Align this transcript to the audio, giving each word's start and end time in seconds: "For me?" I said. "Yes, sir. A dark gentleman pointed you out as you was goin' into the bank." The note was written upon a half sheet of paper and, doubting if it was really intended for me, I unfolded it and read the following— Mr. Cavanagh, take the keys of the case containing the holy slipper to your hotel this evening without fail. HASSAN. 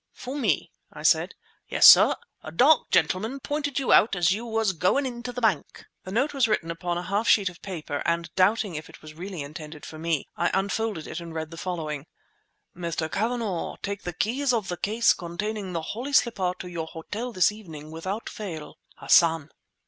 "For 0.13 0.35
me?" 0.35 0.71
I 0.91 1.03
said. 1.03 1.35
"Yes, 1.67 1.85
sir. 1.85 2.15
A 2.41 2.51
dark 2.51 2.89
gentleman 2.89 3.39
pointed 3.39 3.77
you 3.77 3.93
out 3.93 4.15
as 4.15 4.31
you 4.31 4.47
was 4.47 4.73
goin' 4.73 5.05
into 5.05 5.31
the 5.31 5.41
bank." 5.41 5.85
The 6.05 6.11
note 6.11 6.33
was 6.33 6.47
written 6.47 6.71
upon 6.71 6.97
a 6.97 7.03
half 7.03 7.27
sheet 7.27 7.49
of 7.49 7.61
paper 7.61 8.01
and, 8.03 8.33
doubting 8.33 8.73
if 8.73 8.89
it 8.89 9.03
was 9.03 9.13
really 9.13 9.43
intended 9.43 9.85
for 9.85 9.99
me, 9.99 10.25
I 10.35 10.49
unfolded 10.55 11.05
it 11.05 11.19
and 11.19 11.35
read 11.35 11.51
the 11.51 11.55
following— 11.57 12.07
Mr. 12.75 13.11
Cavanagh, 13.11 13.75
take 13.83 14.01
the 14.01 14.11
keys 14.13 14.53
of 14.53 14.69
the 14.69 14.77
case 14.77 15.13
containing 15.13 15.71
the 15.73 15.83
holy 15.93 16.13
slipper 16.13 16.53
to 16.57 16.67
your 16.67 16.87
hotel 16.87 17.31
this 17.31 17.51
evening 17.51 17.91
without 17.91 18.27
fail. 18.27 18.79
HASSAN. 19.01 19.51